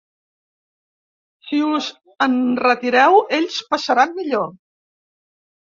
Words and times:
Si 1.49 1.59
us 1.79 1.89
enretireu, 2.29 3.21
ells 3.41 3.61
passaran 3.75 4.17
millor. 4.19 4.49